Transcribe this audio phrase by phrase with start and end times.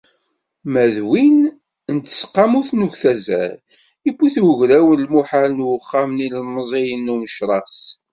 [0.71, 1.39] Ma d win
[1.93, 3.55] n tseqqamut n uktazal,
[4.05, 7.79] yewwi-t ugraw Imuhal n uxxam n yilemẓiyen n Umecras.